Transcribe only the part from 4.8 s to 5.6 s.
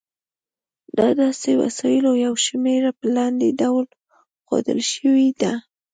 شوې ده.